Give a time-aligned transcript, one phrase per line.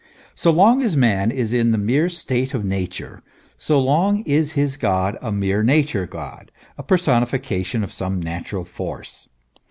[0.33, 3.21] So long as man is in a mere state of nature,
[3.55, 9.29] so long is his god a mere nature god a personification of some natural force.